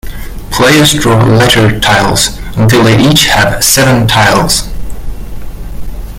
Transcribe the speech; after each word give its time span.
Players 0.49 0.93
draw 0.95 1.23
letter 1.23 1.79
tiles 1.79 2.35
until 2.57 2.83
they 2.83 2.99
each 2.99 3.27
have 3.27 3.63
seven 3.63 4.07
tiles. 4.07 4.63